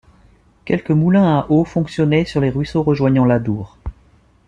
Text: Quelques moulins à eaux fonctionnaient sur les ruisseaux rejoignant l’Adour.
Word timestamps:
Quelques 0.65 0.89
moulins 0.89 1.37
à 1.41 1.45
eaux 1.49 1.63
fonctionnaient 1.63 2.25
sur 2.25 2.41
les 2.41 2.49
ruisseaux 2.49 2.81
rejoignant 2.81 3.23
l’Adour. 3.23 3.77